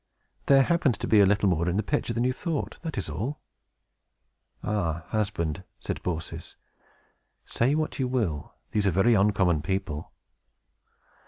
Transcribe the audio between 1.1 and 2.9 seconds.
a little more in the pitcher than you thought,